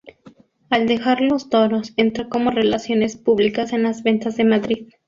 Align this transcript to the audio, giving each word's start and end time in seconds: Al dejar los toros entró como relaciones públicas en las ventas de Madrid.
Al 0.71 0.87
dejar 0.87 1.21
los 1.21 1.49
toros 1.51 1.93
entró 1.95 2.27
como 2.27 2.49
relaciones 2.49 3.15
públicas 3.17 3.71
en 3.71 3.83
las 3.83 4.01
ventas 4.01 4.35
de 4.35 4.45
Madrid. 4.45 4.87